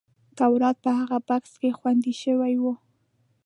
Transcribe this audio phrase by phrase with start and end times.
[0.37, 2.65] تورات په هغه بکس کې خوندي شوی و.